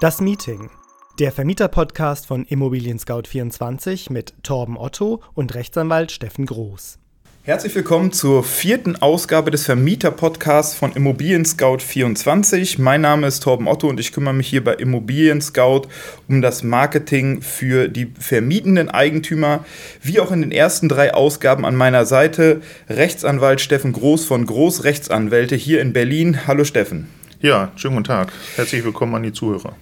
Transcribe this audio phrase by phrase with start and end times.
[0.00, 0.70] Das Meeting.
[1.18, 7.00] Der Vermieter-Podcast von Immobilien Scout 24 mit Torben Otto und Rechtsanwalt Steffen Groß.
[7.42, 12.78] Herzlich willkommen zur vierten Ausgabe des Vermieter-Podcasts von Immobilien Scout 24.
[12.78, 15.88] Mein Name ist Torben Otto und ich kümmere mich hier bei Immobilien Scout
[16.28, 19.64] um das Marketing für die vermietenden Eigentümer.
[20.00, 24.84] Wie auch in den ersten drei Ausgaben an meiner Seite Rechtsanwalt Steffen Groß von Groß
[24.84, 26.46] Rechtsanwälte hier in Berlin.
[26.46, 27.08] Hallo Steffen.
[27.40, 28.32] Ja, schönen guten Tag.
[28.56, 29.76] Herzlich willkommen an die Zuhörer.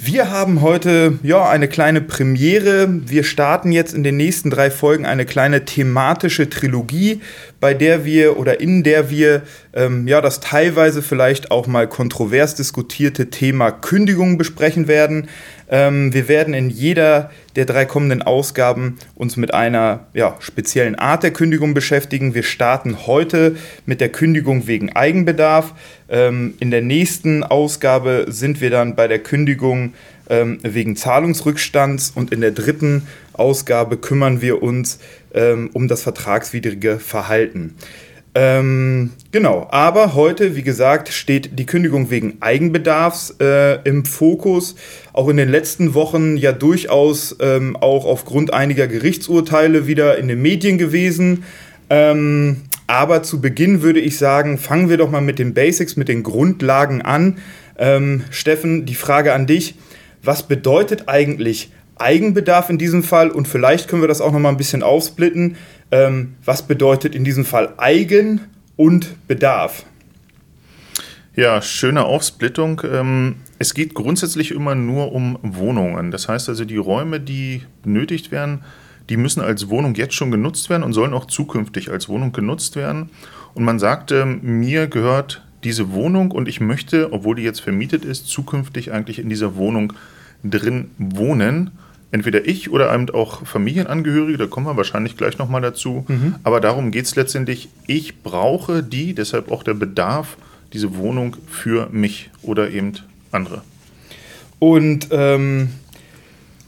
[0.00, 2.88] Wir haben heute ja eine kleine Premiere.
[2.88, 7.20] Wir starten jetzt in den nächsten drei Folgen eine kleine thematische Trilogie,
[7.58, 9.42] bei der wir oder in der wir
[9.74, 15.28] ähm, ja das teilweise vielleicht auch mal kontrovers diskutierte Thema Kündigung besprechen werden.
[15.70, 21.22] Ähm, wir werden in jeder der drei kommenden Ausgaben uns mit einer ja, speziellen Art
[21.22, 22.34] der Kündigung beschäftigen.
[22.34, 25.74] Wir starten heute mit der Kündigung wegen Eigenbedarf.
[26.08, 29.92] Ähm, in der nächsten Ausgabe sind wir dann bei der Kündigung
[30.30, 34.98] ähm, wegen Zahlungsrückstands und in der dritten Ausgabe kümmern wir uns
[35.34, 37.74] ähm, um das vertragswidrige Verhalten.
[38.34, 44.76] Ähm, genau, aber heute, wie gesagt, steht die Kündigung wegen Eigenbedarfs äh, im Fokus.
[45.12, 50.40] Auch in den letzten Wochen ja durchaus ähm, auch aufgrund einiger Gerichtsurteile wieder in den
[50.40, 51.44] Medien gewesen.
[51.90, 56.08] Ähm, aber zu Beginn würde ich sagen, fangen wir doch mal mit den Basics, mit
[56.08, 57.38] den Grundlagen an.
[57.78, 59.74] Ähm, Steffen, die Frage an dich.
[60.22, 63.30] Was bedeutet eigentlich Eigenbedarf in diesem Fall?
[63.30, 65.56] Und vielleicht können wir das auch noch mal ein bisschen aufsplitten
[65.90, 68.40] ähm, was bedeutet in diesem Fall Eigen
[68.76, 69.84] und Bedarf?
[71.34, 72.82] Ja, schöne Aufsplittung.
[72.90, 76.10] Ähm, es geht grundsätzlich immer nur um Wohnungen.
[76.10, 78.64] Das heißt also, die Räume, die benötigt werden,
[79.08, 82.76] die müssen als Wohnung jetzt schon genutzt werden und sollen auch zukünftig als Wohnung genutzt
[82.76, 83.10] werden.
[83.54, 88.26] Und man sagte, mir gehört diese Wohnung und ich möchte, obwohl die jetzt vermietet ist,
[88.26, 89.92] zukünftig eigentlich in dieser Wohnung
[90.44, 91.70] drin wohnen
[92.10, 96.04] entweder ich oder eben auch Familienangehörige, da kommen wir wahrscheinlich gleich nochmal dazu.
[96.08, 96.36] Mhm.
[96.42, 100.36] Aber darum geht es letztendlich, ich brauche die, deshalb auch der Bedarf,
[100.72, 102.94] diese Wohnung für mich oder eben
[103.32, 103.62] andere.
[104.58, 105.70] Und ähm,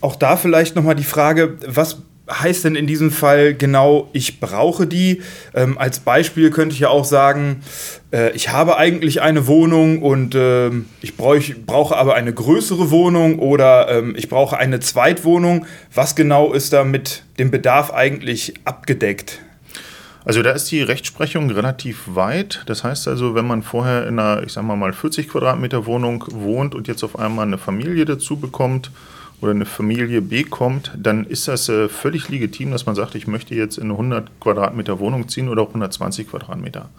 [0.01, 4.87] auch da vielleicht nochmal die Frage, was heißt denn in diesem Fall genau, ich brauche
[4.87, 5.23] die?
[5.55, 7.63] Ähm, als Beispiel könnte ich ja auch sagen,
[8.13, 10.71] äh, ich habe eigentlich eine Wohnung und äh,
[11.01, 15.67] ich, brauch, ich, brauche aber eine größere Wohnung oder äh, ich brauche eine Zweitwohnung.
[15.95, 19.41] Was genau ist da mit dem Bedarf eigentlich abgedeckt?
[20.25, 22.63] Also da ist die Rechtsprechung relativ weit.
[22.67, 26.25] Das heißt also, wenn man vorher in einer, ich sag mal mal 40 Quadratmeter Wohnung
[26.29, 28.91] wohnt und jetzt auf einmal eine Familie dazu bekommt,
[29.41, 33.55] oder eine Familie bekommt, dann ist das äh, völlig legitim, dass man sagt, ich möchte
[33.55, 36.91] jetzt in eine 100 Quadratmeter Wohnung ziehen oder auch 120 Quadratmeter.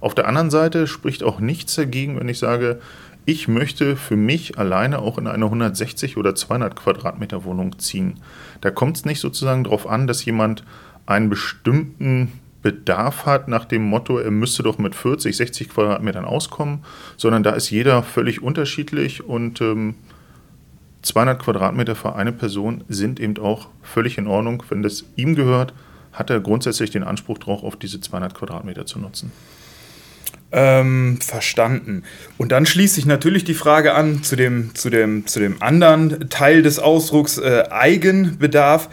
[0.00, 2.80] Auf der anderen Seite spricht auch nichts dagegen, wenn ich sage,
[3.24, 8.18] ich möchte für mich alleine auch in eine 160 oder 200 Quadratmeter Wohnung ziehen.
[8.60, 10.64] Da kommt es nicht sozusagen darauf an, dass jemand
[11.06, 12.32] einen bestimmten
[12.62, 16.84] Bedarf hat nach dem Motto, er müsste doch mit 40, 60 Quadratmetern auskommen,
[17.16, 19.94] sondern da ist jeder völlig unterschiedlich und ähm,
[21.02, 24.62] 200 Quadratmeter für eine Person sind eben auch völlig in Ordnung.
[24.68, 25.74] Wenn das ihm gehört,
[26.12, 29.32] hat er grundsätzlich den Anspruch darauf, auf diese 200 Quadratmeter zu nutzen.
[30.54, 32.04] Ähm, verstanden.
[32.36, 36.28] Und dann schließt sich natürlich die Frage an zu dem, zu dem, zu dem anderen
[36.28, 38.90] Teil des Ausdrucks äh, Eigenbedarf.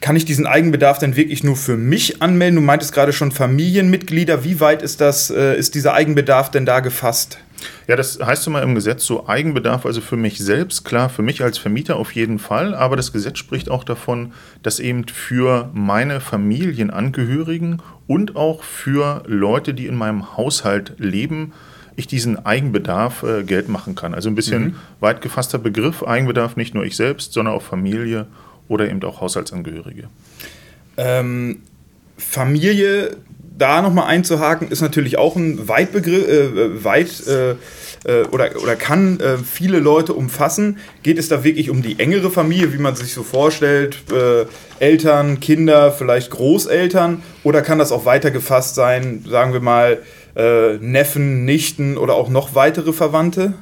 [0.00, 2.56] Kann ich diesen Eigenbedarf denn wirklich nur für mich anmelden?
[2.56, 4.44] Du meintest gerade schon Familienmitglieder.
[4.44, 7.38] Wie weit ist, das, äh, ist dieser Eigenbedarf denn da gefasst?
[7.86, 11.42] Ja, das heißt immer im Gesetz so Eigenbedarf, also für mich selbst, klar, für mich
[11.42, 16.20] als Vermieter auf jeden Fall, aber das Gesetz spricht auch davon, dass eben für meine
[16.20, 21.52] Familienangehörigen und auch für Leute, die in meinem Haushalt leben,
[21.96, 24.14] ich diesen Eigenbedarf äh, Geld machen kann.
[24.14, 24.74] Also ein bisschen mhm.
[25.00, 28.26] weit gefasster Begriff, Eigenbedarf, nicht nur ich selbst, sondern auch Familie
[28.68, 30.08] oder eben auch Haushaltsangehörige.
[30.96, 31.62] Ähm,
[32.16, 33.16] Familie
[33.58, 37.52] da nochmal einzuhaken, ist natürlich auch ein Weitbegriff, äh, weit äh,
[38.06, 40.78] äh, oder, oder kann äh, viele Leute umfassen.
[41.02, 44.04] Geht es da wirklich um die engere Familie, wie man sich so vorstellt?
[44.12, 44.46] Äh,
[44.78, 47.22] Eltern, Kinder, vielleicht Großeltern?
[47.42, 49.98] Oder kann das auch weiter gefasst sein, sagen wir mal,
[50.36, 53.54] äh, Neffen, Nichten oder auch noch weitere Verwandte?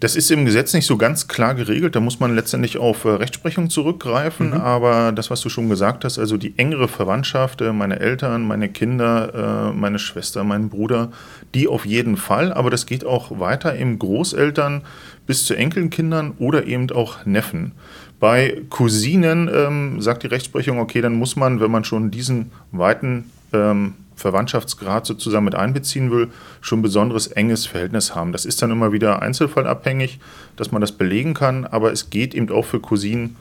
[0.00, 1.96] Das ist im Gesetz nicht so ganz klar geregelt.
[1.96, 4.50] Da muss man letztendlich auf äh, Rechtsprechung zurückgreifen.
[4.50, 4.60] Mhm.
[4.60, 8.68] Aber das, was du schon gesagt hast, also die engere Verwandtschaft, äh, meine Eltern, meine
[8.68, 11.10] Kinder, äh, meine Schwester, mein Bruder,
[11.54, 12.52] die auf jeden Fall.
[12.52, 14.82] Aber das geht auch weiter im Großeltern
[15.26, 17.72] bis zu Enkelkindern oder eben auch Neffen.
[18.20, 23.30] Bei Cousinen ähm, sagt die Rechtsprechung, okay, dann muss man, wenn man schon diesen weiten
[23.52, 26.28] ähm, Verwandtschaftsgrad sozusagen mit einbeziehen will,
[26.60, 28.32] schon ein besonderes enges Verhältnis haben.
[28.32, 30.18] Das ist dann immer wieder einzelfallabhängig,
[30.56, 33.36] dass man das belegen kann, aber es geht eben auch für Cousinen.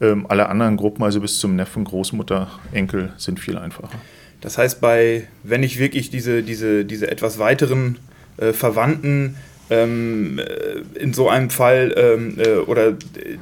[0.00, 3.98] Ähm, alle anderen Gruppen, also bis zum Neffen, Großmutter, Enkel, sind viel einfacher.
[4.40, 7.98] Das heißt, bei, wenn ich wirklich diese, diese, diese etwas weiteren
[8.36, 9.36] äh, Verwandten
[9.70, 12.94] ähm, äh, in so einem Fall ähm, äh, oder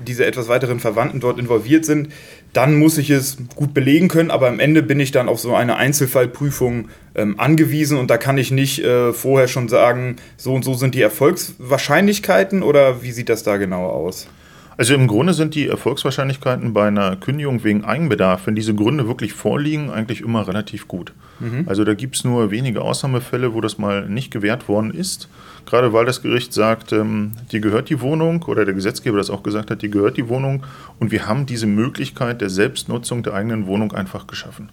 [0.06, 2.08] diese etwas weiteren Verwandten dort involviert sind,
[2.52, 5.54] dann muss ich es gut belegen können, aber am Ende bin ich dann auf so
[5.54, 10.64] eine Einzelfallprüfung ähm, angewiesen und da kann ich nicht äh, vorher schon sagen, so und
[10.64, 14.28] so sind die Erfolgswahrscheinlichkeiten oder wie sieht das da genau aus?
[14.76, 19.32] Also im Grunde sind die Erfolgswahrscheinlichkeiten bei einer Kündigung wegen Eigenbedarf, wenn diese Gründe wirklich
[19.32, 21.12] vorliegen, eigentlich immer relativ gut.
[21.38, 21.64] Mhm.
[21.66, 25.28] Also da gibt es nur wenige Ausnahmefälle, wo das mal nicht gewährt worden ist.
[25.66, 29.42] Gerade weil das Gericht sagt, ähm, dir gehört die Wohnung oder der Gesetzgeber das auch
[29.42, 30.64] gesagt hat, dir gehört die Wohnung
[30.98, 34.68] und wir haben diese Möglichkeit der Selbstnutzung der eigenen Wohnung einfach geschaffen.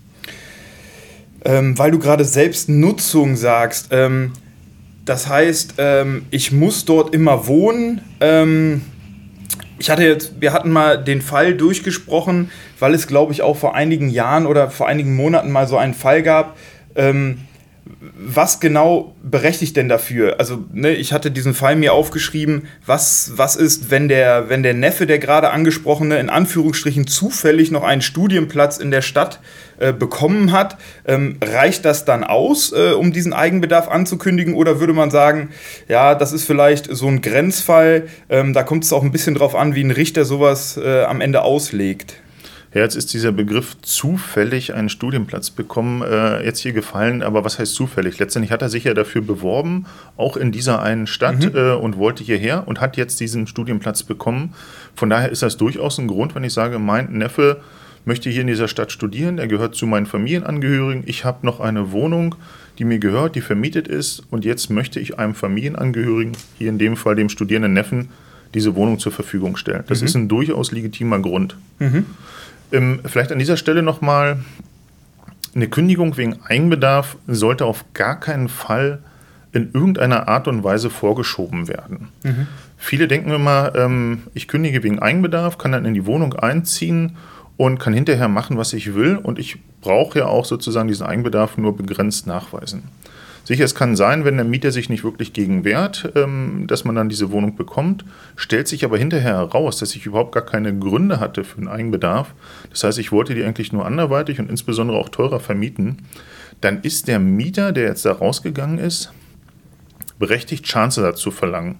[1.44, 4.34] Ähm, weil du gerade Selbstnutzung sagst, ähm,
[5.06, 8.82] das heißt, ähm, ich muss dort immer wohnen ähm,
[9.82, 13.74] ich hatte jetzt, wir hatten mal den Fall durchgesprochen, weil es, glaube ich, auch vor
[13.74, 16.56] einigen Jahren oder vor einigen Monaten mal so einen Fall gab.
[16.96, 17.40] Ähm,
[18.16, 20.36] was genau berechtigt denn dafür?
[20.38, 24.76] Also, ne, ich hatte diesen Fall mir aufgeschrieben, was, was ist, wenn der, wenn der
[24.76, 29.40] Neffe, der gerade angesprochene, in Anführungsstrichen zufällig noch einen Studienplatz in der Stadt
[29.82, 30.78] äh, bekommen hat?
[31.06, 34.54] Ähm, reicht das dann aus, äh, um diesen Eigenbedarf anzukündigen?
[34.54, 35.50] Oder würde man sagen,
[35.88, 39.56] ja, das ist vielleicht so ein Grenzfall, ähm, da kommt es auch ein bisschen drauf
[39.56, 42.16] an, wie ein Richter sowas äh, am Ende auslegt?
[42.74, 47.60] Ja, jetzt ist dieser Begriff zufällig einen Studienplatz bekommen, äh, jetzt hier gefallen, aber was
[47.60, 48.18] heißt zufällig?
[48.18, 51.58] Letztendlich hat er sich ja dafür beworben, auch in dieser einen Stadt mhm.
[51.58, 54.54] äh, und wollte hierher und hat jetzt diesen Studienplatz bekommen.
[54.96, 57.60] Von daher ist das durchaus ein Grund, wenn ich sage, mein Neffe
[58.06, 61.92] möchte hier in dieser Stadt studieren, er gehört zu meinen Familienangehörigen, ich habe noch eine
[61.92, 62.36] Wohnung,
[62.78, 66.98] die mir gehört, die vermietet ist und jetzt möchte ich einem Familienangehörigen, hier in dem
[66.98, 68.10] Fall dem studierenden Neffen,
[68.54, 69.84] diese Wohnung zur Verfügung stellen.
[69.88, 70.08] Das mhm.
[70.08, 71.56] ist ein durchaus legitimer Grund.
[71.80, 72.06] Mhm.
[72.72, 74.40] Ähm, vielleicht an dieser Stelle nochmal,
[75.54, 79.00] eine Kündigung wegen Eigenbedarf sollte auf gar keinen Fall
[79.52, 82.08] in irgendeiner Art und Weise vorgeschoben werden.
[82.24, 82.48] Mhm.
[82.78, 87.18] Viele denken immer, ähm, ich kündige wegen Eigenbedarf, kann dann in die Wohnung einziehen
[87.62, 89.18] und kann hinterher machen, was ich will.
[89.18, 92.86] Und ich brauche ja auch sozusagen diesen Eigenbedarf nur begrenzt nachweisen.
[93.44, 96.96] Sicher, es kann sein, wenn der Mieter sich nicht wirklich gegen wehrt, ähm, dass man
[96.96, 98.04] dann diese Wohnung bekommt,
[98.36, 102.34] stellt sich aber hinterher heraus, dass ich überhaupt gar keine Gründe hatte für einen Eigenbedarf.
[102.72, 106.00] Das heißt, ich wollte die eigentlich nur anderweitig und insbesondere auch teurer vermieten.
[106.62, 109.14] Dann ist der Mieter, der jetzt da rausgegangen ist,
[110.18, 111.76] berechtigt, Schadensersatz zu verlangen.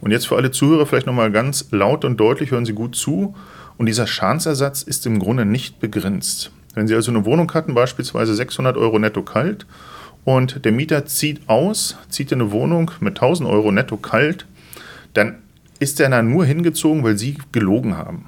[0.00, 3.34] Und jetzt für alle Zuhörer vielleicht nochmal ganz laut und deutlich, hören Sie gut zu.
[3.76, 6.50] Und dieser Schadensersatz ist im Grunde nicht begrenzt.
[6.74, 9.66] Wenn Sie also eine Wohnung hatten, beispielsweise 600 Euro netto kalt,
[10.24, 14.46] und der Mieter zieht aus, zieht in eine Wohnung mit 1000 Euro netto kalt,
[15.12, 15.36] dann
[15.80, 18.26] ist er da nur hingezogen, weil sie gelogen haben.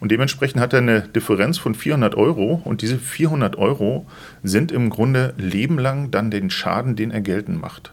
[0.00, 4.06] Und dementsprechend hat er eine Differenz von 400 Euro und diese 400 Euro
[4.42, 7.92] sind im Grunde lebenlang dann den Schaden, den er geltend macht.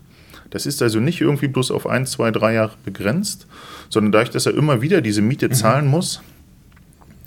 [0.50, 3.48] Das ist also nicht irgendwie bloß auf ein, zwei, drei Jahre begrenzt,
[3.90, 5.54] sondern dadurch, dass er immer wieder diese Miete mhm.
[5.54, 6.22] zahlen muss,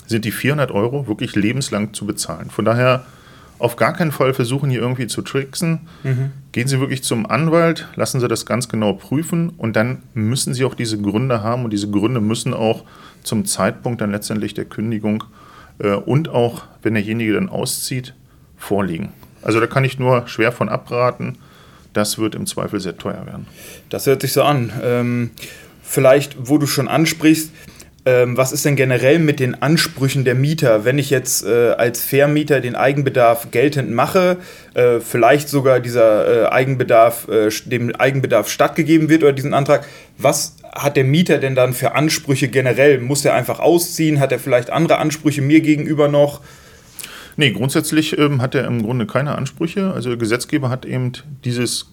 [0.06, 2.50] sind die 400 Euro wirklich lebenslang zu bezahlen.
[2.50, 3.04] Von daher
[3.58, 5.80] auf gar keinen Fall versuchen, hier irgendwie zu tricksen.
[6.02, 6.32] Mhm.
[6.52, 10.64] Gehen Sie wirklich zum Anwalt, lassen Sie das ganz genau prüfen und dann müssen Sie
[10.64, 12.84] auch diese Gründe haben und diese Gründe müssen auch
[13.22, 15.24] zum Zeitpunkt dann letztendlich der Kündigung
[15.78, 18.14] äh, und auch, wenn derjenige dann auszieht,
[18.56, 19.10] vorliegen.
[19.42, 21.38] Also da kann ich nur schwer von abraten.
[21.92, 23.46] Das wird im Zweifel sehr teuer werden.
[23.88, 24.72] Das hört sich so an.
[24.82, 25.30] Ähm,
[25.82, 27.50] vielleicht, wo du schon ansprichst,
[28.06, 32.02] ähm, was ist denn generell mit den Ansprüchen der Mieter, wenn ich jetzt äh, als
[32.02, 34.36] Vermieter den Eigenbedarf geltend mache,
[34.74, 39.86] äh, vielleicht sogar dieser äh, Eigenbedarf, äh, dem Eigenbedarf stattgegeben wird oder diesen Antrag,
[40.18, 43.00] was hat der Mieter denn dann für Ansprüche generell?
[43.00, 44.20] Muss er einfach ausziehen?
[44.20, 46.42] Hat er vielleicht andere Ansprüche mir gegenüber noch?
[47.36, 49.92] Nee, grundsätzlich ähm, hat er im Grunde keine Ansprüche.
[49.92, 51.12] Also der Gesetzgeber hat eben
[51.44, 51.90] dieses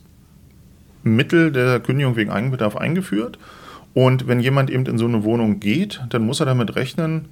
[1.03, 3.39] Mittel der Kündigung wegen Eigenbedarf eingeführt.
[3.93, 7.27] Und wenn jemand eben in so eine Wohnung geht, dann muss er damit rechnen,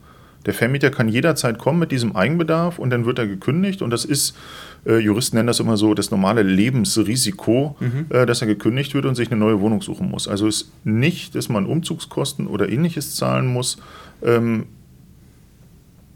[0.45, 3.81] der Vermieter kann jederzeit kommen mit diesem Eigenbedarf und dann wird er gekündigt.
[3.81, 4.37] Und das ist,
[4.85, 8.05] äh, Juristen nennen das immer so, das normale Lebensrisiko, mhm.
[8.09, 10.27] äh, dass er gekündigt wird und sich eine neue Wohnung suchen muss.
[10.27, 13.81] Also ist nicht, dass man Umzugskosten oder ähnliches zahlen muss.
[14.23, 14.67] Ähm,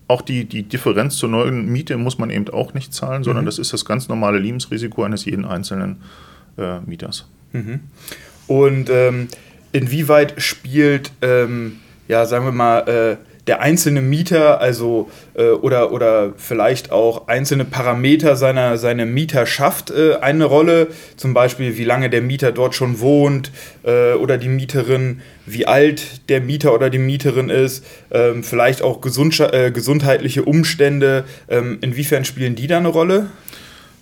[0.07, 3.47] auch die, die Differenz zur neuen Miete muss man eben auch nicht zahlen, sondern mhm.
[3.47, 5.97] das ist das ganz normale Lebensrisiko eines jeden einzelnen
[6.57, 7.27] äh, Mieters.
[7.51, 7.81] Mhm.
[8.47, 9.27] Und ähm,
[9.73, 16.33] inwieweit spielt, ähm, ja, sagen wir mal, äh, der einzelne Mieter, also äh, oder, oder
[16.37, 20.87] vielleicht auch einzelne Parameter seiner, seiner Mieterschaft äh, eine Rolle.
[21.17, 23.51] Zum Beispiel, wie lange der Mieter dort schon wohnt
[23.83, 29.01] äh, oder die Mieterin, wie alt der Mieter oder die Mieterin ist, ähm, vielleicht auch
[29.01, 31.25] gesund, äh, gesundheitliche Umstände.
[31.49, 33.27] Ähm, inwiefern spielen die da eine Rolle?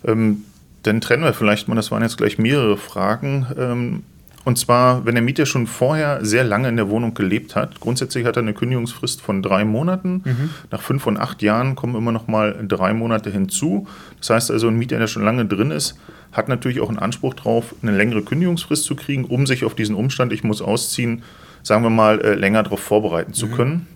[0.06, 0.44] Ähm,
[0.84, 4.04] dann trennen wir vielleicht mal, das waren jetzt gleich mehrere Fragen.
[4.44, 7.78] Und zwar, wenn der Mieter schon vorher sehr lange in der Wohnung gelebt hat.
[7.78, 10.22] Grundsätzlich hat er eine Kündigungsfrist von drei Monaten.
[10.24, 10.50] Mhm.
[10.70, 13.86] Nach fünf und acht Jahren kommen immer noch mal drei Monate hinzu.
[14.18, 15.96] Das heißt also, ein Mieter, der schon lange drin ist,
[16.32, 19.94] hat natürlich auch einen Anspruch darauf, eine längere Kündigungsfrist zu kriegen, um sich auf diesen
[19.94, 21.22] Umstand, ich muss ausziehen,
[21.62, 23.52] sagen wir mal, äh, länger darauf vorbereiten zu mhm.
[23.52, 23.86] können.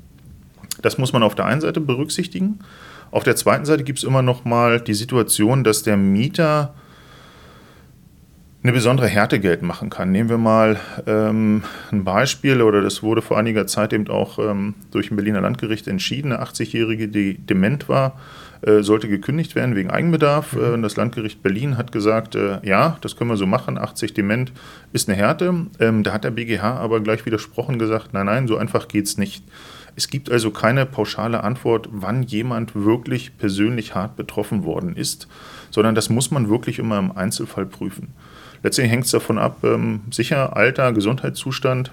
[0.82, 2.60] Das muss man auf der einen Seite berücksichtigen.
[3.10, 6.74] Auf der zweiten Seite gibt es immer noch mal die Situation, dass der Mieter
[8.66, 10.10] eine besondere Härte geltend machen kann.
[10.10, 14.74] Nehmen wir mal ähm, ein Beispiel, oder das wurde vor einiger Zeit eben auch ähm,
[14.90, 16.32] durch ein Berliner Landgericht entschieden.
[16.32, 18.18] Eine 80-Jährige, die dement war,
[18.62, 20.54] äh, sollte gekündigt werden wegen Eigenbedarf.
[20.54, 20.80] Mhm.
[20.80, 24.50] Äh, das Landgericht Berlin hat gesagt, äh, ja, das können wir so machen, 80 dement
[24.92, 25.54] ist eine Härte.
[25.78, 29.16] Ähm, da hat der BGH aber gleich widersprochen gesagt, nein, nein, so einfach geht es
[29.16, 29.44] nicht.
[29.94, 35.28] Es gibt also keine pauschale Antwort, wann jemand wirklich persönlich hart betroffen worden ist,
[35.70, 38.08] sondern das muss man wirklich immer im Einzelfall prüfen.
[38.62, 41.92] Letztlich hängt es davon ab, ähm, sicher Alter, Gesundheitszustand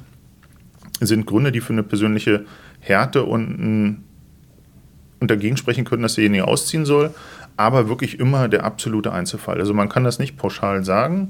[1.00, 2.46] sind Gründe, die für eine persönliche
[2.80, 4.04] Härte und,
[5.20, 7.12] und dagegen sprechen können, dass derjenige ausziehen soll,
[7.58, 9.60] aber wirklich immer der absolute Einzelfall.
[9.60, 11.30] Also man kann das nicht pauschal sagen.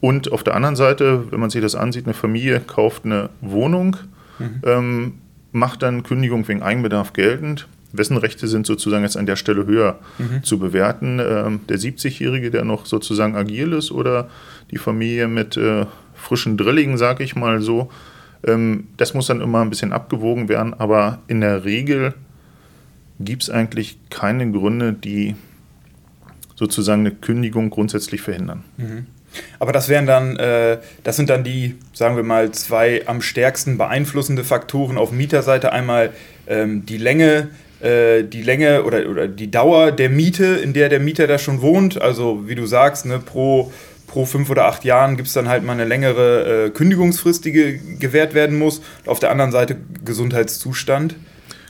[0.00, 3.96] Und auf der anderen Seite, wenn man sich das ansieht, eine Familie kauft eine Wohnung,
[4.38, 4.62] mhm.
[4.64, 5.14] ähm,
[5.52, 9.98] macht dann Kündigung wegen Eigenbedarf geltend wessen Rechte sind sozusagen jetzt an der Stelle höher
[10.18, 10.42] mhm.
[10.42, 11.18] zu bewerten?
[11.20, 14.28] Ähm, der 70-Jährige, der noch sozusagen agil ist oder
[14.70, 17.90] die Familie mit äh, frischen Drillingen, sage ich mal so?
[18.44, 22.14] Ähm, das muss dann immer ein bisschen abgewogen werden, aber in der Regel
[23.20, 25.36] gibt es eigentlich keine Gründe, die
[26.56, 28.64] sozusagen eine Kündigung grundsätzlich verhindern.
[28.76, 29.06] Mhm.
[29.58, 33.78] Aber das wären dann, äh, das sind dann die, sagen wir mal, zwei am stärksten
[33.78, 35.72] beeinflussende Faktoren auf Mieterseite.
[35.72, 36.10] Einmal
[36.46, 37.48] ähm, die Länge
[37.82, 41.62] äh, die Länge oder, oder die Dauer der Miete, in der der Mieter da schon
[41.62, 42.00] wohnt.
[42.00, 43.72] Also wie du sagst, ne, pro,
[44.06, 47.52] pro fünf oder acht Jahren gibt es dann halt mal eine längere äh, Kündigungsfrist, die
[47.52, 48.82] ge gewährt werden muss.
[49.06, 51.16] Auf der anderen Seite Gesundheitszustand.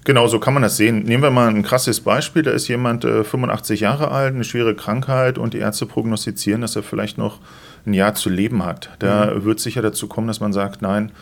[0.04, 1.04] Genau, so kann man das sehen.
[1.04, 2.42] Nehmen wir mal ein krasses Beispiel.
[2.42, 6.74] Da ist jemand äh, 85 Jahre alt, eine schwere Krankheit und die Ärzte prognostizieren, dass
[6.74, 7.38] er vielleicht noch
[7.86, 8.90] ein Jahr zu leben hat.
[8.98, 9.44] Da mhm.
[9.44, 11.12] wird sicher dazu kommen, dass man sagt, nein,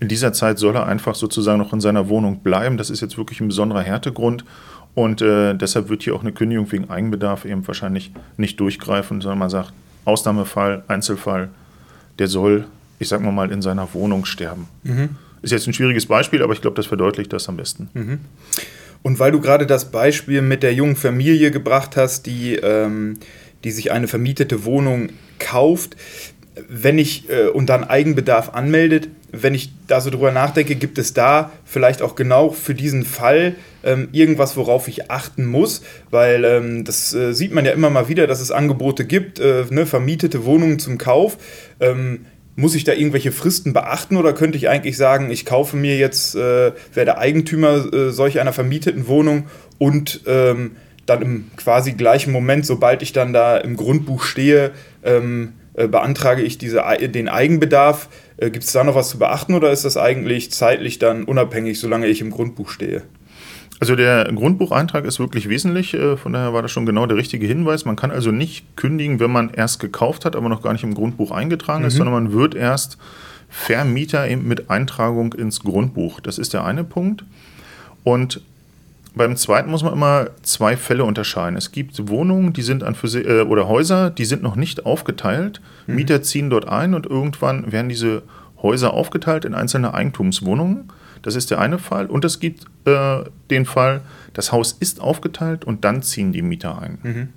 [0.00, 2.78] in dieser Zeit soll er einfach sozusagen noch in seiner Wohnung bleiben.
[2.78, 4.44] Das ist jetzt wirklich ein besonderer Härtegrund.
[4.94, 9.38] Und äh, deshalb wird hier auch eine Kündigung wegen Eigenbedarf eben wahrscheinlich nicht durchgreifen, sondern
[9.38, 9.72] man sagt,
[10.04, 11.50] Ausnahmefall, Einzelfall,
[12.18, 12.66] der soll,
[12.98, 14.66] ich sag mal mal, in seiner Wohnung sterben.
[14.82, 15.10] Mhm.
[15.42, 17.88] Ist jetzt ein schwieriges Beispiel, aber ich glaube, das verdeutlicht das am besten.
[17.94, 18.18] Mhm.
[19.02, 23.18] Und weil du gerade das Beispiel mit der jungen Familie gebracht hast, die, ähm,
[23.64, 25.96] die sich eine vermietete Wohnung kauft,
[26.68, 31.14] wenn ich äh, und dann Eigenbedarf anmeldet, wenn ich da so drüber nachdenke, gibt es
[31.14, 36.84] da vielleicht auch genau für diesen Fall ähm, irgendwas, worauf ich achten muss, weil ähm,
[36.84, 40.44] das äh, sieht man ja immer mal wieder, dass es Angebote gibt, äh, ne, vermietete
[40.44, 41.38] Wohnungen zum Kauf.
[41.80, 45.96] Ähm, muss ich da irgendwelche Fristen beachten oder könnte ich eigentlich sagen, ich kaufe mir
[45.96, 49.44] jetzt, äh, werde Eigentümer äh, solch einer vermieteten Wohnung
[49.78, 50.72] und ähm,
[51.06, 54.72] dann im quasi gleichen Moment, sobald ich dann da im Grundbuch stehe,
[55.02, 58.08] ähm, äh, beantrage ich diese, den Eigenbedarf.
[58.40, 61.78] Äh, Gibt es da noch was zu beachten oder ist das eigentlich zeitlich dann unabhängig,
[61.78, 63.02] solange ich im Grundbuch stehe?
[63.78, 67.46] Also der Grundbucheintrag ist wirklich wesentlich, äh, von daher war das schon genau der richtige
[67.46, 67.84] Hinweis.
[67.84, 70.94] Man kann also nicht kündigen, wenn man erst gekauft hat, aber noch gar nicht im
[70.94, 71.98] Grundbuch eingetragen ist, mhm.
[71.98, 72.98] sondern man wird erst
[73.48, 76.20] Vermieter mit Eintragung ins Grundbuch.
[76.20, 77.24] Das ist der eine Punkt.
[78.04, 78.42] Und
[79.14, 81.56] beim zweiten muss man immer zwei Fälle unterscheiden.
[81.56, 85.60] Es gibt Wohnungen, die sind an für äh, oder Häuser, die sind noch nicht aufgeteilt.
[85.86, 85.94] Mhm.
[85.96, 88.22] Mieter ziehen dort ein und irgendwann werden diese
[88.62, 90.92] Häuser aufgeteilt in einzelne Eigentumswohnungen.
[91.22, 92.06] Das ist der eine Fall.
[92.06, 94.02] Und es gibt äh, den Fall,
[94.32, 96.98] das Haus ist aufgeteilt und dann ziehen die Mieter ein.
[97.02, 97.28] Mhm.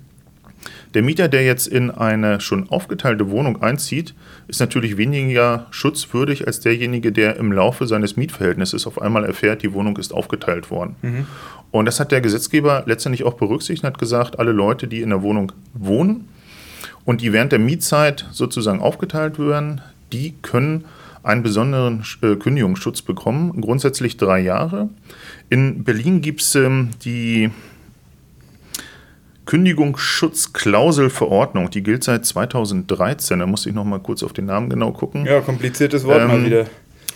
[0.94, 4.14] Der Mieter, der jetzt in eine schon aufgeteilte Wohnung einzieht,
[4.48, 9.72] ist natürlich weniger schutzwürdig als derjenige, der im Laufe seines Mietverhältnisses auf einmal erfährt, die
[9.72, 10.96] Wohnung ist aufgeteilt worden.
[11.02, 11.26] Mhm.
[11.74, 15.22] Und das hat der Gesetzgeber letztendlich auch berücksichtigt hat gesagt, alle Leute, die in der
[15.22, 16.28] Wohnung wohnen
[17.04, 19.80] und die während der Mietzeit sozusagen aufgeteilt werden,
[20.12, 20.84] die können
[21.24, 24.88] einen besonderen äh, Kündigungsschutz bekommen, grundsätzlich drei Jahre.
[25.50, 27.50] In Berlin gibt es ähm, die
[29.44, 33.40] Kündigungsschutzklauselverordnung, die gilt seit 2013.
[33.40, 35.26] Da muss ich noch mal kurz auf den Namen genau gucken.
[35.26, 36.66] Ja, kompliziertes Wort ähm, mal wieder.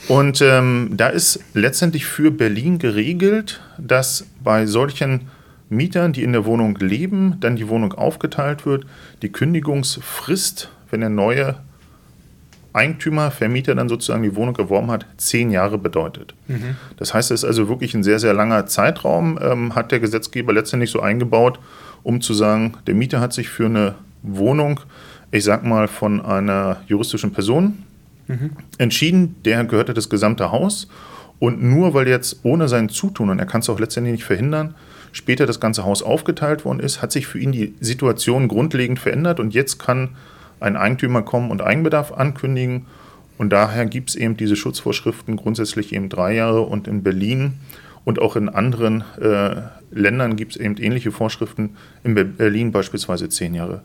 [0.07, 5.28] Und ähm, da ist letztendlich für Berlin geregelt, dass bei solchen
[5.69, 8.87] Mietern, die in der Wohnung leben, dann die Wohnung aufgeteilt wird,
[9.23, 11.57] die Kündigungsfrist, wenn der neue
[12.73, 16.35] Eigentümer, Vermieter dann sozusagen die Wohnung erworben hat, zehn Jahre bedeutet.
[16.47, 16.76] Mhm.
[16.97, 20.52] Das heißt, es ist also wirklich ein sehr, sehr langer Zeitraum, ähm, hat der Gesetzgeber
[20.52, 21.59] letztendlich so eingebaut,
[22.02, 24.81] um zu sagen, der Mieter hat sich für eine Wohnung,
[25.31, 27.85] ich sag mal, von einer juristischen Person
[28.29, 28.51] mhm.
[28.79, 30.89] entschieden, der gehörte das gesamte Haus.
[31.41, 34.75] Und nur weil jetzt ohne sein Zutun, und er kann es auch letztendlich nicht verhindern,
[35.13, 39.41] später das ganze Haus aufgeteilt worden ist, hat sich für ihn die Situation grundlegend verändert
[39.41, 40.11] und jetzt kann
[40.61, 42.87] ein Eigentümer kommen und Eigenbedarf ankündigen.
[43.37, 47.55] Und daher gibt es eben diese Schutzvorschriften grundsätzlich eben drei Jahre und in Berlin
[48.05, 53.55] und auch in anderen äh, Ländern gibt es eben ähnliche Vorschriften, in Berlin beispielsweise zehn
[53.55, 53.83] Jahre.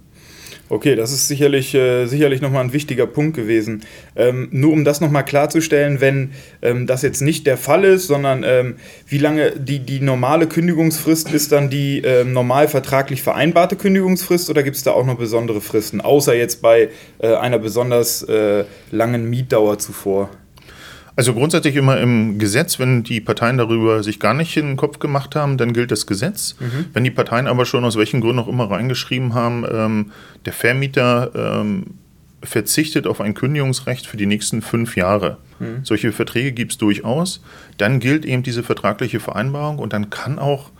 [0.73, 3.83] Okay, das ist sicherlich, äh, sicherlich nochmal ein wichtiger Punkt gewesen.
[4.15, 6.31] Ähm, nur um das nochmal klarzustellen, wenn
[6.63, 11.31] ähm, das jetzt nicht der Fall ist, sondern ähm, wie lange die, die normale Kündigungsfrist
[11.31, 15.61] ist dann die ähm, normal vertraglich vereinbarte Kündigungsfrist oder gibt es da auch noch besondere
[15.61, 16.89] Fristen, außer jetzt bei
[17.19, 20.31] äh, einer besonders äh, langen Mietdauer zuvor?
[21.15, 24.99] Also grundsätzlich immer im Gesetz, wenn die Parteien darüber sich gar nicht in den Kopf
[24.99, 26.55] gemacht haben, dann gilt das Gesetz.
[26.59, 26.85] Mhm.
[26.93, 30.11] Wenn die Parteien aber schon aus welchen Gründen auch immer reingeschrieben haben, ähm,
[30.45, 31.85] der Vermieter ähm,
[32.41, 35.37] verzichtet auf ein Kündigungsrecht für die nächsten fünf Jahre.
[35.59, 35.81] Mhm.
[35.83, 37.41] Solche Verträge gibt es durchaus.
[37.77, 40.71] Dann gilt eben diese vertragliche Vereinbarung und dann kann auch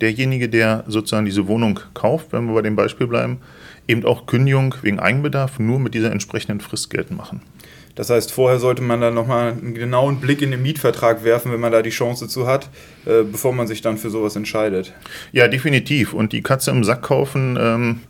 [0.00, 3.38] derjenige, der sozusagen diese Wohnung kauft, wenn wir bei dem Beispiel bleiben,
[3.88, 7.40] eben auch Kündigung wegen Eigenbedarf nur mit dieser entsprechenden Frist geltend machen.
[7.98, 11.58] Das heißt, vorher sollte man dann nochmal einen genauen Blick in den Mietvertrag werfen, wenn
[11.58, 12.70] man da die Chance zu hat,
[13.06, 14.94] äh, bevor man sich dann für sowas entscheidet.
[15.32, 16.12] Ja, definitiv.
[16.12, 18.00] Und die Katze im Sack kaufen ähm,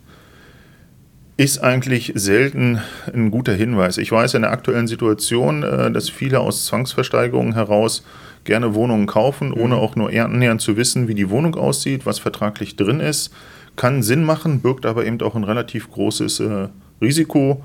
[1.37, 2.79] ist eigentlich selten
[3.11, 3.97] ein guter Hinweis.
[3.97, 8.03] Ich weiß in der aktuellen Situation, äh, dass viele aus Zwangsversteigerungen heraus
[8.43, 9.81] gerne Wohnungen kaufen, ohne mhm.
[9.81, 13.33] auch nur annähernd zu wissen, wie die Wohnung aussieht, was vertraglich drin ist.
[13.75, 16.67] Kann Sinn machen, birgt aber eben auch ein relativ großes äh,
[17.01, 17.63] Risiko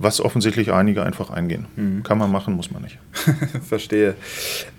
[0.00, 1.66] was offensichtlich einige einfach eingehen.
[1.76, 2.02] Mhm.
[2.02, 2.98] Kann man machen, muss man nicht.
[3.68, 4.14] Verstehe.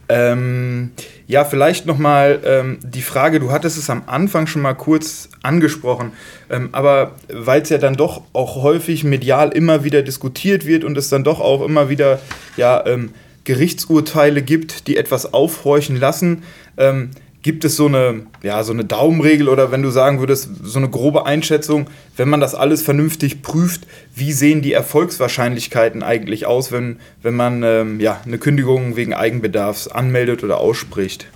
[0.10, 0.92] Ähm,
[1.28, 6.12] ja, vielleicht nochmal ähm, die Frage, du hattest es am Anfang schon mal kurz angesprochen,
[6.50, 10.98] ähm, aber weil es ja dann doch auch häufig medial immer wieder diskutiert wird und
[10.98, 12.20] es dann doch auch immer wieder
[12.58, 16.44] ja, ähm, Gerichtsurteile gibt, die etwas aufhorchen lassen,
[16.78, 20.78] ähm, Gibt es so eine, ja, so eine Daumenregel oder wenn du sagen würdest, so
[20.78, 26.72] eine grobe Einschätzung, wenn man das alles vernünftig prüft, wie sehen die Erfolgswahrscheinlichkeiten eigentlich aus,
[26.72, 31.28] wenn, wenn man ähm, ja, eine Kündigung wegen Eigenbedarfs anmeldet oder ausspricht?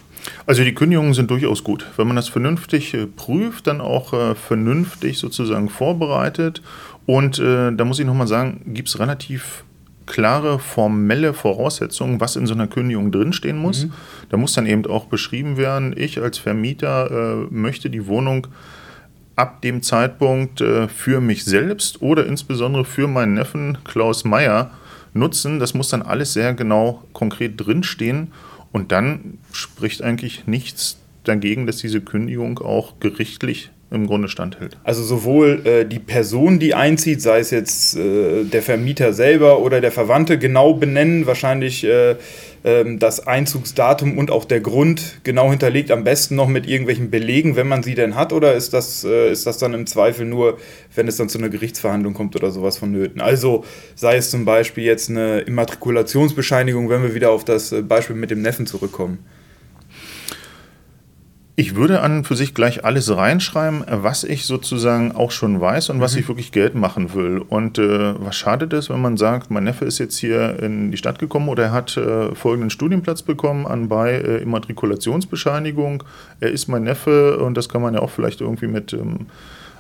[0.45, 1.87] Also die Kündigungen sind durchaus gut.
[1.97, 6.61] Wenn man das vernünftig äh, prüft, dann auch äh, vernünftig sozusagen vorbereitet.
[7.05, 9.63] Und äh, da muss ich nochmal sagen, gibt es relativ
[10.05, 13.85] klare formelle Voraussetzungen, was in so einer Kündigung drinstehen muss.
[13.85, 13.93] Mhm.
[14.29, 18.47] Da muss dann eben auch beschrieben werden, ich als Vermieter äh, möchte die Wohnung
[19.35, 24.71] ab dem Zeitpunkt äh, für mich selbst oder insbesondere für meinen Neffen Klaus Meyer
[25.13, 25.59] nutzen.
[25.59, 28.31] Das muss dann alles sehr genau konkret drinstehen
[28.71, 34.77] und dann spricht eigentlich nichts dagegen, dass diese Kündigung auch gerichtlich im Grunde standhält.
[34.83, 39.81] Also sowohl äh, die Person, die einzieht, sei es jetzt äh, der Vermieter selber oder
[39.81, 42.15] der Verwandte, genau benennen, wahrscheinlich äh,
[42.65, 47.55] ähm, das Einzugsdatum und auch der Grund genau hinterlegt, am besten noch mit irgendwelchen Belegen,
[47.55, 50.57] wenn man sie denn hat, oder ist das, äh, ist das dann im Zweifel nur,
[50.95, 53.21] wenn es dann zu einer Gerichtsverhandlung kommt oder sowas vonnöten?
[53.21, 58.15] Also sei es zum Beispiel jetzt eine Immatrikulationsbescheinigung, wenn wir wieder auf das äh, Beispiel
[58.15, 59.19] mit dem Neffen zurückkommen.
[61.57, 66.01] Ich würde an für sich gleich alles reinschreiben, was ich sozusagen auch schon weiß und
[66.01, 66.19] was mhm.
[66.19, 67.41] ich wirklich Geld machen will.
[67.47, 70.97] Und äh, was schadet es, wenn man sagt, mein Neffe ist jetzt hier in die
[70.97, 76.03] Stadt gekommen oder er hat äh, folgenden Studienplatz bekommen anbei äh, Immatrikulationsbescheinigung.
[76.41, 79.27] Er ist mein Neffe und das kann man ja auch vielleicht irgendwie mit ähm,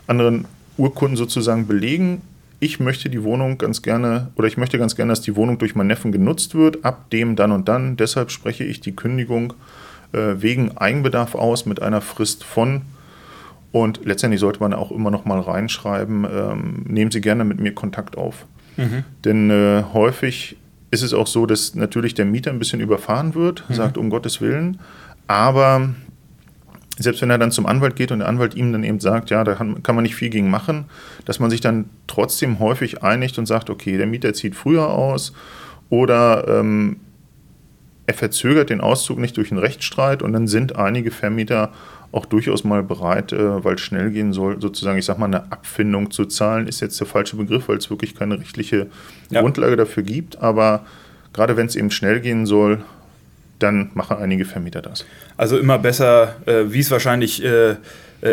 [0.07, 0.45] anderen
[0.77, 2.21] Urkunden sozusagen belegen.
[2.61, 5.75] Ich möchte die Wohnung ganz gerne oder ich möchte ganz gerne, dass die Wohnung durch
[5.75, 7.97] meinen Neffen genutzt wird, ab dem dann und dann.
[7.97, 9.53] Deshalb spreche ich die Kündigung
[10.41, 12.83] wegen Eigenbedarf aus mit einer Frist von.
[13.71, 17.73] Und letztendlich sollte man auch immer noch mal reinschreiben, ähm, nehmen Sie gerne mit mir
[17.73, 18.45] Kontakt auf.
[18.77, 19.03] Mhm.
[19.25, 20.57] Denn äh, häufig
[20.91, 23.73] ist es auch so, dass natürlich der Mieter ein bisschen überfahren wird, mhm.
[23.73, 24.79] sagt um Gottes Willen,
[25.27, 25.89] aber
[26.97, 29.43] selbst wenn er dann zum Anwalt geht und der Anwalt ihm dann eben sagt, ja,
[29.43, 30.85] da kann, kann, man nicht viel gegen machen,
[31.25, 35.33] dass man sich dann trotzdem häufig einigt und sagt, okay, der Mieter zieht früher aus
[35.89, 36.97] oder ähm,
[38.07, 41.71] er verzögert den Auszug nicht durch einen Rechtsstreit und dann sind einige Vermieter
[42.11, 45.51] auch durchaus mal bereit, äh, weil es schnell gehen soll, sozusagen, ich sag mal, eine
[45.51, 48.87] Abfindung zu zahlen, ist jetzt der falsche Begriff, weil es wirklich keine rechtliche
[49.29, 49.41] ja.
[49.41, 50.85] Grundlage dafür gibt, aber
[51.33, 52.83] gerade wenn es eben schnell gehen soll,
[53.59, 55.05] dann machen einige Vermieter das.
[55.37, 57.75] Also immer besser, äh, wie es wahrscheinlich äh, äh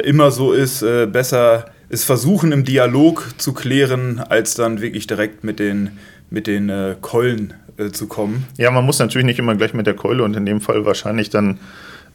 [0.05, 5.45] immer so ist, äh, besser ist versuchen im Dialog zu klären, als dann wirklich direkt
[5.45, 5.99] mit den,
[6.31, 7.55] mit den äh, Keulen
[7.87, 8.47] äh, zu kommen.
[8.57, 11.31] Ja, man muss natürlich nicht immer gleich mit der Keule und in dem Fall wahrscheinlich
[11.31, 11.59] dann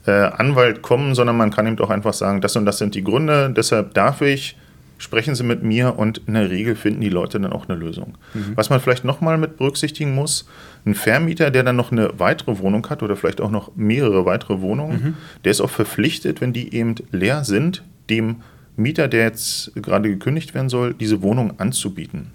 [0.06, 3.52] Anwalt kommen, sondern man kann eben auch einfach sagen, das und das sind die Gründe,
[3.54, 4.56] deshalb darf ich
[4.98, 8.18] sprechen Sie mit mir und in der Regel finden die Leute dann auch eine Lösung.
[8.34, 8.54] Mhm.
[8.56, 10.48] Was man vielleicht nochmal mit berücksichtigen muss,
[10.86, 14.62] ein Vermieter, der dann noch eine weitere Wohnung hat oder vielleicht auch noch mehrere weitere
[14.62, 15.14] Wohnungen, mhm.
[15.44, 18.38] der ist auch verpflichtet, wenn die eben leer sind, dem
[18.76, 22.28] Mieter, der jetzt gerade gekündigt werden soll, diese Wohnung anzubieten.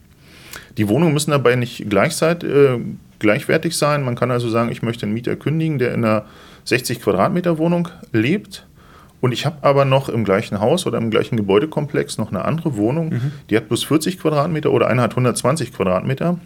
[0.76, 2.78] Die Wohnungen müssen dabei nicht gleichzeitig, äh,
[3.22, 4.04] gleichwertig sein.
[4.04, 6.26] Man kann also sagen, ich möchte einen Mieter kündigen, der in einer
[6.64, 8.66] 60 Quadratmeter Wohnung lebt
[9.22, 12.76] und ich habe aber noch im gleichen Haus oder im gleichen Gebäudekomplex noch eine andere
[12.76, 13.32] Wohnung, mhm.
[13.48, 16.40] die hat bloß 40 Quadratmeter oder eine hat 120 Quadratmeter.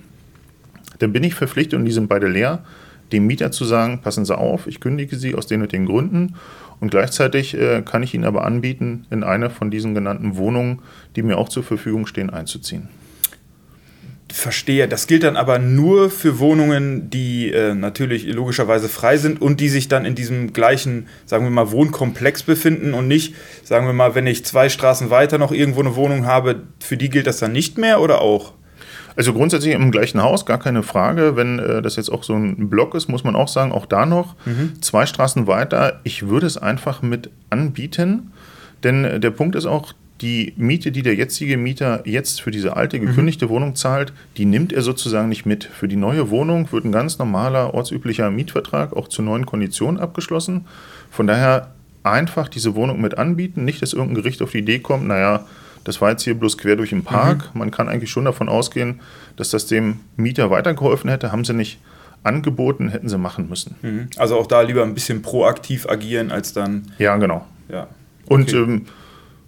[0.99, 2.65] Dann bin ich verpflichtet, und die sind beide leer,
[3.13, 6.35] dem Mieter zu sagen, passen Sie auf, ich kündige Sie aus den und den Gründen.
[6.79, 10.81] Und gleichzeitig äh, kann ich Ihnen aber anbieten, in eine von diesen genannten Wohnungen,
[11.17, 12.91] die mir auch zur Verfügung stehen, einzuziehen.
[14.37, 14.87] Verstehe.
[14.87, 19.71] Das gilt dann aber nur für Wohnungen, die äh, natürlich logischerweise frei sind und die
[19.71, 24.15] sich dann in diesem gleichen, sagen wir mal, Wohnkomplex befinden und nicht, sagen wir mal,
[24.15, 27.53] wenn ich zwei Straßen weiter noch irgendwo eine Wohnung habe, für die gilt das dann
[27.53, 28.53] nicht mehr oder auch?
[29.17, 31.35] Also grundsätzlich im gleichen Haus, gar keine Frage.
[31.35, 34.05] Wenn äh, das jetzt auch so ein Block ist, muss man auch sagen, auch da
[34.05, 34.83] noch mhm.
[34.83, 36.01] zwei Straßen weiter.
[36.05, 38.33] Ich würde es einfach mit anbieten,
[38.85, 42.77] denn äh, der Punkt ist auch, die Miete, die der jetzige Mieter jetzt für diese
[42.77, 43.07] alte mhm.
[43.07, 43.51] gekündigte mhm.
[43.51, 45.65] Wohnung zahlt, die nimmt er sozusagen nicht mit.
[45.65, 50.67] Für die neue Wohnung wird ein ganz normaler ortsüblicher Mietvertrag auch zu neuen Konditionen abgeschlossen.
[51.11, 55.07] Von daher einfach diese Wohnung mit anbieten, nicht, dass irgendein Gericht auf die Idee kommt,
[55.07, 55.45] naja,
[55.85, 57.51] das war jetzt hier bloß quer durch den Park.
[57.55, 57.61] Mhm.
[57.61, 59.01] Man kann eigentlich schon davon ausgehen,
[59.37, 61.31] dass das dem Mieter weitergeholfen hätte.
[61.31, 61.79] Haben sie nicht
[62.25, 63.77] angeboten, hätten sie machen müssen.
[63.83, 64.09] Mhm.
[64.17, 66.91] Also auch da lieber ein bisschen proaktiv agieren, als dann.
[66.99, 67.47] Ja, genau.
[67.69, 67.87] Ja.
[68.27, 68.87] Und ähm,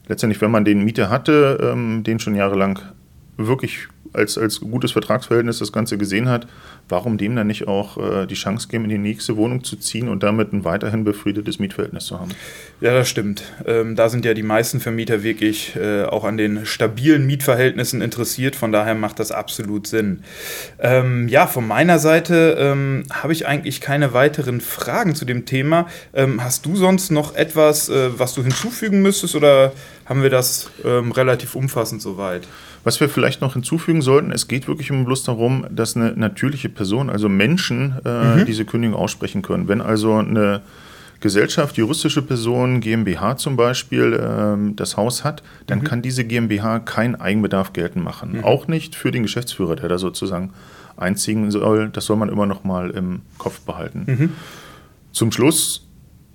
[0.08, 2.80] letztendlich, wenn man den Mieter hatte, ähm, den schon jahrelang
[3.38, 6.46] wirklich als, als gutes Vertragsverhältnis das Ganze gesehen hat,
[6.88, 10.08] warum dem dann nicht auch äh, die Chance geben, in die nächste Wohnung zu ziehen
[10.08, 12.30] und damit ein weiterhin befriedetes Mietverhältnis zu haben?
[12.80, 13.42] Ja, das stimmt.
[13.66, 18.56] Ähm, da sind ja die meisten Vermieter wirklich äh, auch an den stabilen Mietverhältnissen interessiert.
[18.56, 20.22] Von daher macht das absolut Sinn.
[20.78, 25.86] Ähm, ja, von meiner Seite ähm, habe ich eigentlich keine weiteren Fragen zu dem Thema.
[26.14, 29.72] Ähm, hast du sonst noch etwas, äh, was du hinzufügen müsstest oder
[30.06, 32.48] haben wir das ähm, relativ umfassend soweit?
[32.88, 36.70] Was wir vielleicht noch hinzufügen sollten, es geht wirklich immer bloß darum, dass eine natürliche
[36.70, 38.46] Person, also Menschen, äh, mhm.
[38.46, 39.68] diese Kündigung aussprechen können.
[39.68, 40.62] Wenn also eine
[41.20, 45.84] Gesellschaft, juristische Person, GmbH zum Beispiel, äh, das Haus hat, dann mhm.
[45.84, 48.38] kann diese GmbH keinen Eigenbedarf geltend machen.
[48.38, 48.44] Mhm.
[48.44, 50.54] Auch nicht für den Geschäftsführer, der da sozusagen
[50.96, 51.90] einziehen soll.
[51.90, 54.04] Das soll man immer noch mal im Kopf behalten.
[54.06, 54.32] Mhm.
[55.12, 55.86] Zum Schluss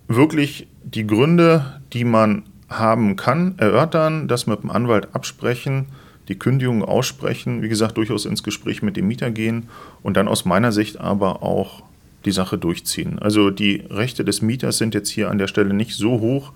[0.07, 5.87] wirklich die Gründe, die man haben kann, erörtern, das mit dem Anwalt absprechen
[6.27, 9.69] die Kündigung aussprechen, wie gesagt, durchaus ins Gespräch mit dem Mieter gehen
[10.01, 11.83] und dann aus meiner Sicht aber auch
[12.25, 13.19] die Sache durchziehen.
[13.19, 16.53] Also die Rechte des Mieters sind jetzt hier an der Stelle nicht so hoch.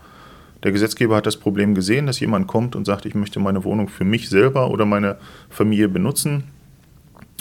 [0.63, 3.89] Der Gesetzgeber hat das Problem gesehen, dass jemand kommt und sagt, ich möchte meine Wohnung
[3.89, 5.17] für mich selber oder meine
[5.49, 6.45] Familie benutzen